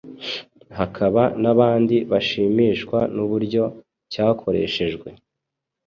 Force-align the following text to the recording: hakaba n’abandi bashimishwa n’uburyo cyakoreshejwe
hakaba 0.77 1.21
n’abandi 1.41 1.95
bashimishwa 2.11 2.99
n’uburyo 3.15 3.63
cyakoreshejwe 4.11 5.07